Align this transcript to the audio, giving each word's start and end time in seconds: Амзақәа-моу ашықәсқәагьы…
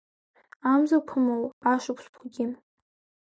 Амзақәа-моу 0.71 1.45
ашықәсқәагьы… 1.71 2.45